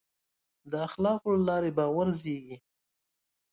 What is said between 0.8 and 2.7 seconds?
اخلاقو له لارې باور زېږي.